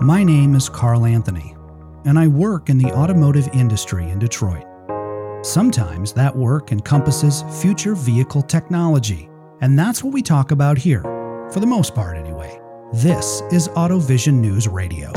[0.00, 1.54] My name is Carl Anthony,
[2.04, 4.64] and I work in the automotive industry in Detroit.
[5.42, 9.28] Sometimes that work encompasses future vehicle technology,
[9.60, 11.02] and that's what we talk about here,
[11.52, 12.60] for the most part anyway.
[12.92, 15.12] This is AutoVision News Radio.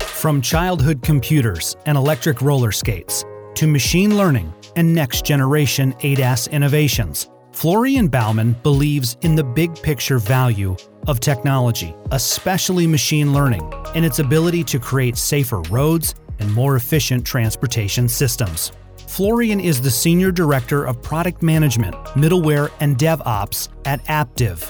[0.00, 3.24] From childhood computers and electric roller skates
[3.54, 10.18] to machine learning and next generation ADAS innovations, Florian Baumann believes in the big picture
[10.18, 10.76] value
[11.06, 13.62] of technology, especially machine learning,
[13.94, 18.72] and its ability to create safer roads and more efficient transportation systems.
[19.06, 24.64] Florian is the Senior Director of Product Management, Middleware, and DevOps at Aptiv.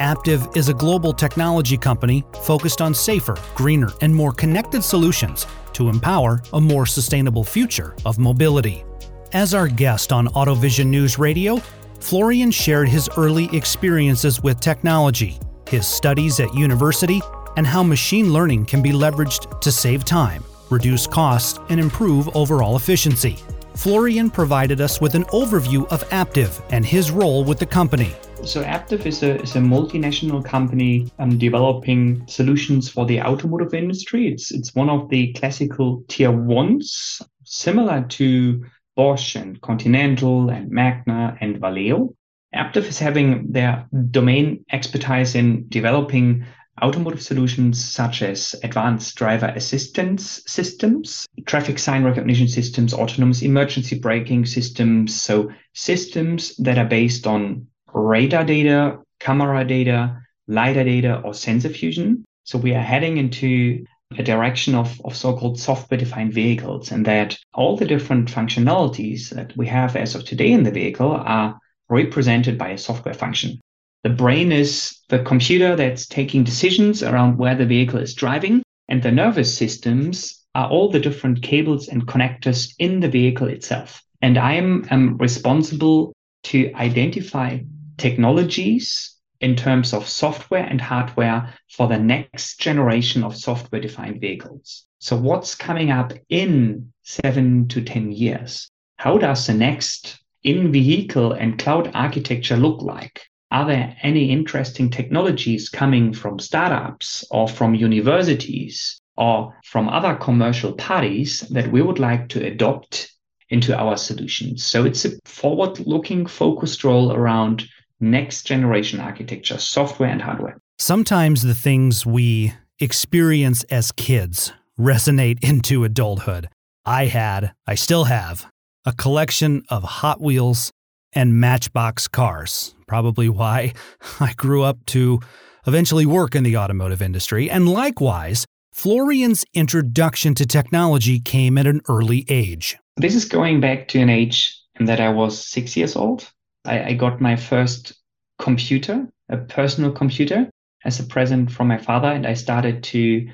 [0.00, 5.88] Aptiv is a global technology company focused on safer, greener, and more connected solutions to
[5.88, 8.84] empower a more sustainable future of mobility.
[9.32, 11.60] As our guest on AutoVision News Radio,
[12.00, 17.20] Florian shared his early experiences with technology, his studies at university,
[17.56, 22.76] and how machine learning can be leveraged to save time, reduce costs, and improve overall
[22.76, 23.38] efficiency.
[23.74, 28.12] Florian provided us with an overview of Aptiv and his role with the company.
[28.44, 34.28] So Aptiv is a, is a multinational company um, developing solutions for the automotive industry.
[34.28, 38.64] It's it's one of the classical tier ones, similar to
[38.96, 42.14] Bosch and Continental and Magna and Valeo.
[42.54, 46.44] Aptiv is having their domain expertise in developing
[46.82, 54.46] automotive solutions such as advanced driver assistance systems, traffic sign recognition systems, autonomous emergency braking
[54.46, 55.20] systems.
[55.20, 62.24] So, systems that are based on radar data, camera data, LiDAR data, or sensor fusion.
[62.44, 63.84] So, we are heading into
[64.18, 69.66] a direction of, of so-called software-defined vehicles and that all the different functionalities that we
[69.66, 73.60] have as of today in the vehicle are represented by a software function.
[74.02, 79.02] The brain is the computer that's taking decisions around where the vehicle is driving, and
[79.02, 84.02] the nervous systems are all the different cables and connectors in the vehicle itself.
[84.20, 86.12] And I am um, responsible
[86.44, 87.58] to identify
[87.96, 94.86] technologies in terms of software and hardware for the next generation of software defined vehicles.
[94.98, 98.68] So, what's coming up in seven to 10 years?
[98.96, 103.26] How does the next in vehicle and cloud architecture look like?
[103.50, 110.72] Are there any interesting technologies coming from startups or from universities or from other commercial
[110.72, 113.12] parties that we would like to adopt
[113.48, 114.64] into our solutions?
[114.64, 117.64] So, it's a forward looking focused role around
[118.00, 120.58] next generation architecture, software and hardware.
[120.78, 126.48] Sometimes the things we experience as kids resonate into adulthood.
[126.84, 128.46] I had, I still have,
[128.84, 130.70] a collection of Hot Wheels
[131.12, 132.74] and Matchbox cars.
[132.86, 133.72] Probably why
[134.20, 135.20] I grew up to
[135.66, 137.50] eventually work in the automotive industry.
[137.50, 142.76] And likewise, Florian's introduction to technology came at an early age.
[142.96, 146.30] This is going back to an age that I was six years old.
[146.64, 147.94] I, I got my first
[148.38, 150.50] computer, a personal computer,
[150.84, 153.26] as a present from my father, and I started to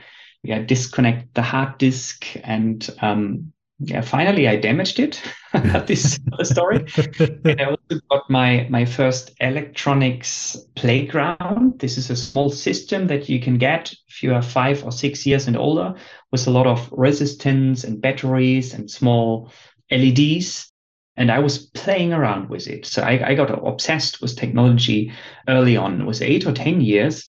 [0.42, 5.22] yeah, disconnect the hard disk and um, yeah, finally I damaged it.
[5.86, 6.84] this story.
[7.18, 11.78] and I also got my my first electronics playground.
[11.78, 15.26] This is a small system that you can get if you are five or six
[15.26, 15.94] years and older,
[16.30, 19.50] with a lot of resistance and batteries and small
[19.91, 20.70] LEDs
[21.16, 22.86] and I was playing around with it.
[22.86, 25.12] So I, I, got obsessed with technology
[25.48, 26.00] early on.
[26.00, 27.28] It was eight or 10 years.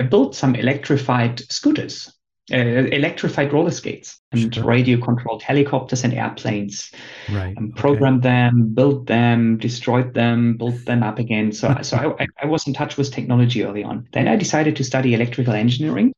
[0.00, 2.12] I built some electrified scooters,
[2.52, 4.64] uh, electrified roller skates, and sure.
[4.64, 6.90] radio controlled helicopters and airplanes.
[7.30, 7.56] Right.
[7.56, 8.34] And programmed okay.
[8.34, 11.52] them, built them, destroyed them, built them up again.
[11.52, 14.08] So, so I, I was in touch with technology early on.
[14.12, 16.12] Then I decided to study electrical engineering.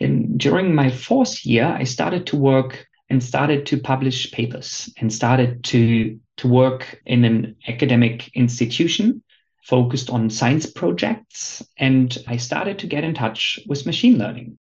[0.00, 5.12] And during my fourth year, I started to work and started to publish papers and
[5.12, 9.22] started to, to work in an academic institution
[9.62, 11.62] focused on science projects.
[11.78, 14.58] And I started to get in touch with machine learning.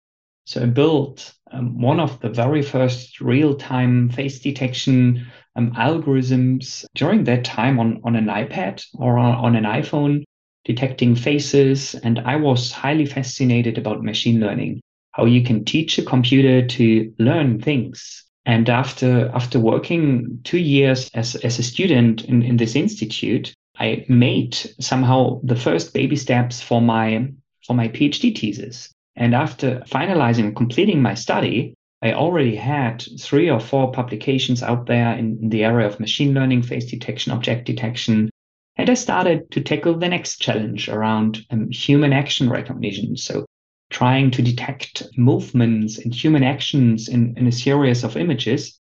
[0.48, 6.86] So I built um, one of the very first real time face detection um, algorithms
[6.94, 10.24] during that time on, on an iPad or on, on an iPhone,
[10.64, 11.94] detecting faces.
[11.96, 14.80] And I was highly fascinated about machine learning,
[15.10, 21.10] how you can teach a computer to learn things and after after working two years
[21.12, 26.62] as, as a student in, in this institute, I made somehow the first baby steps
[26.62, 27.28] for my
[27.66, 28.88] for my PhD thesis.
[29.18, 34.86] And after finalizing and completing my study, I already had three or four publications out
[34.86, 38.30] there in, the area of machine learning, face detection, object detection.
[38.76, 43.16] And I started to tackle the next challenge around um, human action recognition.
[43.16, 43.44] So
[43.90, 48.78] trying to detect movements and human actions in, in a series of images,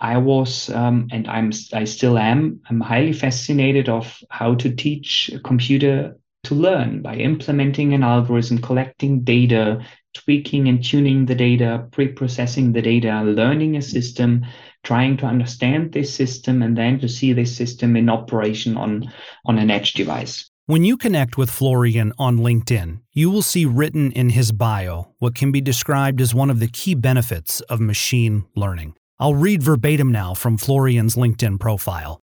[0.00, 5.30] I was, um, and I'm, I still am, I'm highly fascinated of how to teach
[5.44, 12.72] computer to learn by implementing an algorithm, collecting data, tweaking and tuning the data, pre-processing
[12.72, 14.44] the data, learning a system,
[14.82, 19.12] trying to understand this system, and then to see this system in operation on,
[19.46, 20.48] on an edge device.
[20.66, 25.34] When you connect with Florian on LinkedIn, you will see written in his bio what
[25.34, 28.94] can be described as one of the key benefits of machine learning.
[29.18, 32.20] I'll read verbatim now from Florian's LinkedIn profile.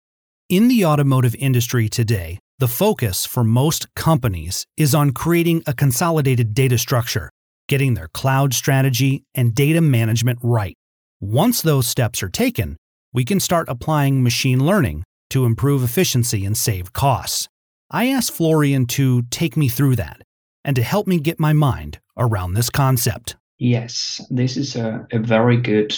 [0.48, 6.54] In the automotive industry today, the focus for most companies is on creating a consolidated
[6.54, 7.30] data structure,
[7.68, 10.74] getting their cloud strategy and data management right.
[11.20, 12.76] Once those steps are taken,
[13.12, 17.46] we can start applying machine learning to improve efficiency and save costs.
[17.90, 20.22] I asked Florian to take me through that
[20.64, 23.36] and to help me get my mind around this concept.
[23.58, 25.94] Yes, this is a, a very good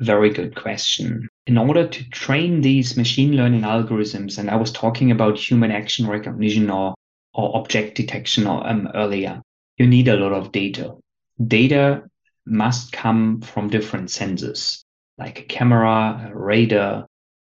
[0.00, 1.28] very good question.
[1.46, 6.06] In order to train these machine learning algorithms, and I was talking about human action
[6.06, 6.94] recognition or,
[7.34, 9.40] or object detection or, um, earlier,
[9.78, 10.94] you need a lot of data.
[11.46, 12.02] Data
[12.44, 14.82] must come from different sensors,
[15.18, 17.06] like a camera, a radar,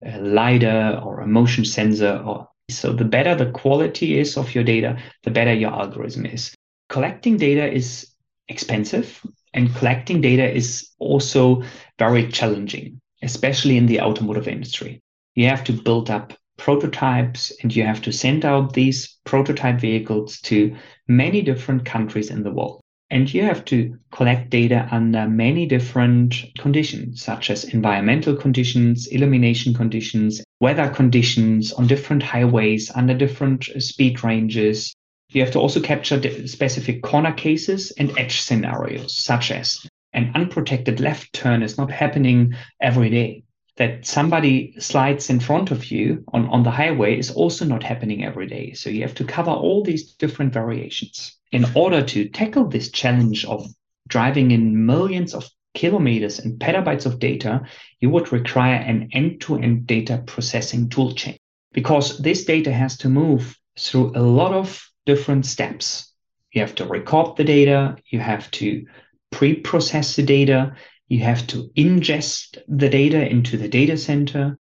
[0.03, 2.21] a LiDAR, or a motion sensor.
[2.25, 6.53] Or, so the better the quality is of your data, the better your algorithm is.
[6.87, 8.07] Collecting data is
[8.47, 9.21] expensive
[9.53, 11.63] and collecting data is also
[11.97, 15.01] very challenging, especially in the automotive industry.
[15.35, 20.39] You have to build up prototypes and you have to send out these prototype vehicles
[20.41, 20.75] to
[21.07, 22.81] many different countries in the world.
[23.11, 29.73] And you have to collect data under many different conditions, such as environmental conditions, illumination
[29.73, 34.93] conditions, weather conditions on different highways under different speed ranges,
[35.29, 40.99] you have to also capture specific corner cases and edge scenarios, such as an unprotected
[40.99, 43.43] left turn is not happening every day.
[43.77, 48.25] That somebody slides in front of you on, on the highway is also not happening
[48.25, 48.73] every day.
[48.73, 51.37] So you have to cover all these different variations.
[51.51, 53.67] In order to tackle this challenge of
[54.07, 57.61] driving in millions of kilometers and petabytes of data,
[57.99, 61.37] you would require an end to end data processing toolchain
[61.71, 66.13] because this data has to move through a lot of different steps.
[66.51, 68.85] You have to record the data, you have to
[69.31, 70.75] pre process the data,
[71.07, 74.57] you have to ingest the data into the data center,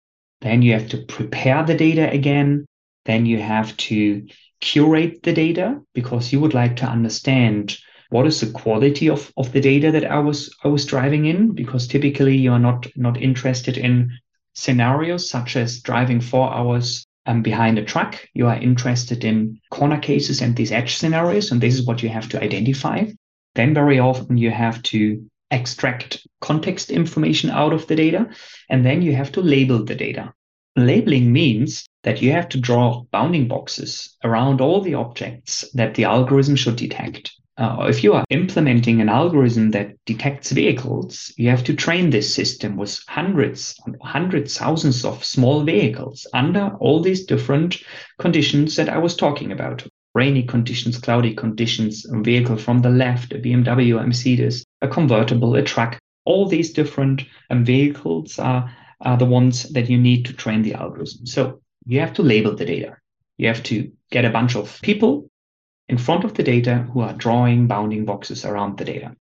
[0.40, 2.66] then you have to prepare the data again,
[3.04, 4.26] then you have to
[4.60, 7.76] curate the data because you would like to understand
[8.10, 11.54] what is the quality of, of the data that I was I was driving in
[11.54, 14.10] because typically you're not not interested in
[14.54, 18.26] scenarios such as driving four hours um, behind a truck.
[18.34, 22.08] You are interested in corner cases and these edge scenarios, and this is what you
[22.08, 23.04] have to identify.
[23.54, 28.30] Then, very often, you have to extract context information out of the data,
[28.70, 30.32] and then you have to label the data.
[30.74, 36.04] Labeling means that you have to draw bounding boxes around all the objects that the
[36.04, 37.32] algorithm should detect.
[37.58, 42.34] Uh, if you are implementing an algorithm that detects vehicles, you have to train this
[42.34, 47.82] system with hundreds, hundreds, thousands of small vehicles under all these different
[48.18, 49.86] conditions that I was talking about.
[50.14, 55.54] Rainy conditions, cloudy conditions, a vehicle from the left, a BMW, a Mercedes, a convertible,
[55.54, 55.98] a truck.
[56.24, 58.70] All these different um, vehicles are,
[59.02, 61.26] are the ones that you need to train the algorithm.
[61.26, 62.96] So you have to label the data.
[63.36, 65.28] You have to get a bunch of people
[65.88, 69.16] in front of the data who are drawing bounding boxes around the data.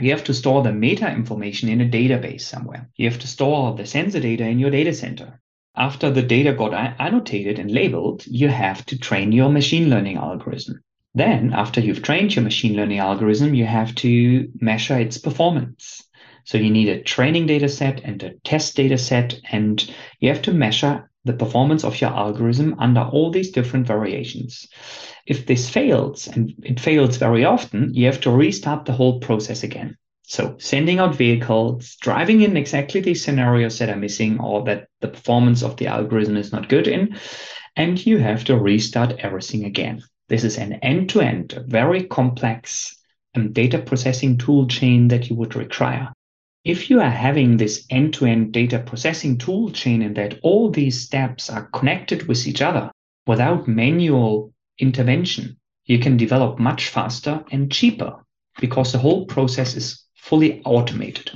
[0.00, 2.88] You have to store the meta information in a database somewhere.
[2.96, 5.40] You have to store the sensor data in your data center.
[5.76, 10.82] After the data got annotated and labeled, you have to train your machine learning algorithm.
[11.14, 16.02] Then, after you've trained your machine learning algorithm, you have to measure its performance.
[16.44, 19.82] So you need a training data set and a test data set, and
[20.20, 24.66] you have to measure the performance of your algorithm under all these different variations.
[25.26, 29.62] If this fails, and it fails very often, you have to restart the whole process
[29.62, 29.96] again.
[30.24, 35.08] So sending out vehicles, driving in exactly these scenarios that are missing or that the
[35.08, 37.18] performance of the algorithm is not good in,
[37.76, 40.02] and you have to restart everything again.
[40.28, 42.96] This is an end-to-end, very complex
[43.34, 46.12] um, data processing tool chain that you would require.
[46.64, 51.50] If you are having this end-to-end data processing tool chain and that all these steps
[51.50, 52.90] are connected with each other
[53.26, 58.14] without manual intervention, you can develop much faster and cheaper
[58.60, 61.32] because the whole process is fully automated.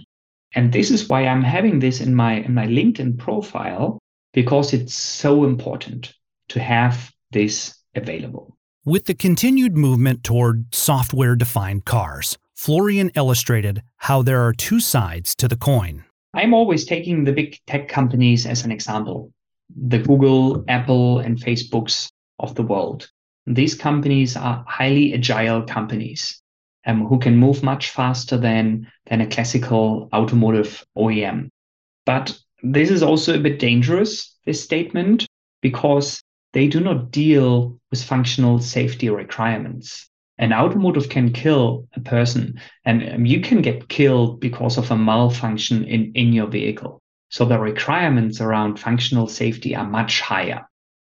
[0.55, 3.99] And this is why I'm having this in my in my LinkedIn profile
[4.33, 6.15] because it's so important
[6.49, 8.57] to have this available.
[8.85, 15.35] With the continued movement toward software defined cars, Florian illustrated how there are two sides
[15.35, 16.05] to the coin.
[16.33, 19.33] I'm always taking the big tech companies as an example
[19.89, 22.09] the Google, Apple, and Facebooks
[22.39, 23.11] of the world.
[23.49, 26.41] These companies are highly agile companies
[26.87, 31.49] um, who can move much faster than, than a classical automotive OEM.
[32.05, 35.27] But this is also a bit dangerous, this statement,
[35.63, 36.23] because
[36.53, 40.09] they do not deal with functional safety requirements.
[40.39, 44.97] An automotive can kill a person, and um, you can get killed because of a
[44.97, 47.01] malfunction in, in your vehicle.
[47.31, 50.67] So the requirements around functional safety are much higher.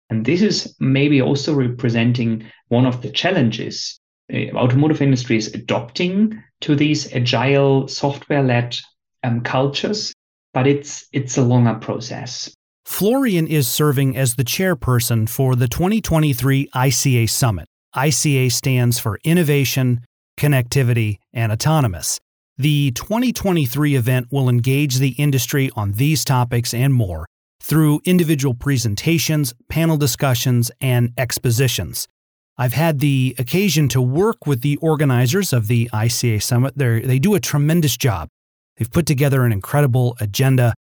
[0.09, 6.41] And this is maybe also representing one of the challenges the automotive industry is adopting
[6.61, 8.77] to these agile software-led
[9.23, 10.13] um, cultures,
[10.53, 12.53] but it's it's a longer process.
[12.85, 17.67] Florian is serving as the chairperson for the 2023 ICA Summit.
[17.95, 20.01] ICA stands for Innovation,
[20.37, 22.19] Connectivity, and Autonomous.
[22.57, 27.25] The 2023 event will engage the industry on these topics and more
[27.61, 32.07] through individual presentations, panel discussions, and expositions.
[32.57, 36.73] I've had the occasion to work with the organizers of the ICA Summit.
[36.75, 38.27] They're, they do a tremendous job.
[38.77, 40.73] They've put together an incredible agenda.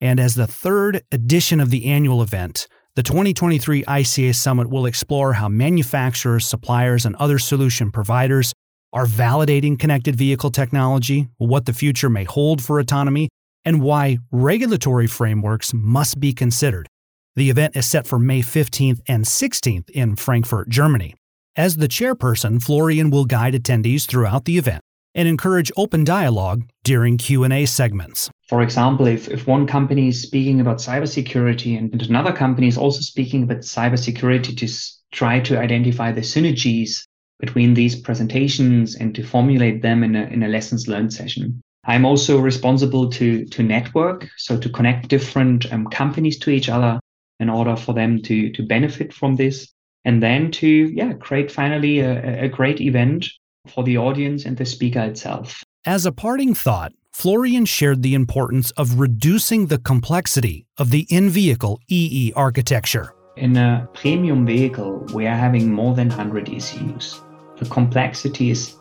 [0.00, 2.66] And as the third edition of the annual event,
[2.96, 8.54] the 2023 ICA Summit will explore how manufacturers, suppliers, and other solution providers
[8.94, 13.28] are validating connected vehicle technology, what the future may hold for autonomy,
[13.66, 16.88] and why regulatory frameworks must be considered.
[17.34, 21.14] The event is set for May 15th and 16th in Frankfurt, Germany.
[21.54, 24.80] As the chairperson, Florian will guide attendees throughout the event
[25.14, 28.30] and encourage open dialogue during Q&A segments.
[28.48, 33.00] For example, if, if one company is speaking about cybersecurity and another company is also
[33.00, 34.68] speaking about cybersecurity to
[35.12, 37.04] try to identify the synergies
[37.40, 41.60] between these presentations and to formulate them in a, in a lessons learned session.
[41.84, 47.00] I'm also responsible to, to network, so to connect different um, companies to each other
[47.38, 49.72] in order for them to, to benefit from this.
[50.04, 53.26] And then to yeah create finally a, a great event
[53.66, 55.64] for the audience and the speaker itself.
[55.84, 61.30] As a parting thought, Florian shared the importance of reducing the complexity of the in
[61.30, 63.14] vehicle EE architecture.
[63.38, 67.22] In a premium vehicle, we are having more than 100 ECUs
[67.56, 68.74] the complexity is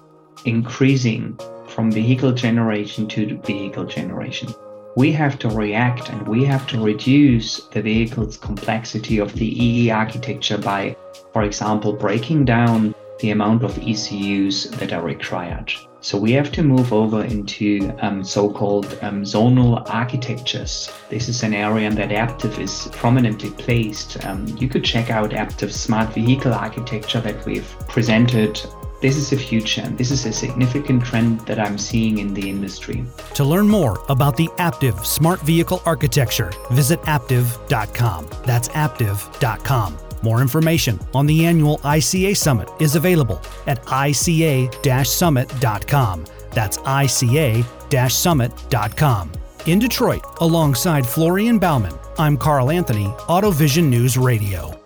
[0.43, 4.53] increasing from vehicle generation to vehicle generation.
[4.97, 9.91] We have to react and we have to reduce the vehicle's complexity of the EE
[9.91, 10.97] architecture by,
[11.31, 15.71] for example, breaking down the amount of ECUs that are required.
[16.01, 20.91] So we have to move over into um, so-called um, zonal architectures.
[21.09, 24.23] This is an area that Aptiv is prominently placed.
[24.23, 28.61] Um, you could check out Aptiv's smart vehicle architecture that we've presented.
[29.01, 33.03] This is the future, this is a significant trend that I'm seeing in the industry.
[33.33, 38.29] To learn more about the Aptiv smart vehicle architecture, visit aptiv.com.
[38.45, 40.04] That's aptiv.com.
[40.21, 46.25] More information on the annual ICA Summit is available at ica summit.com.
[46.51, 49.31] That's ica summit.com.
[49.65, 54.84] In Detroit, alongside Florian Baumann, I'm Carl Anthony, AutoVision News Radio.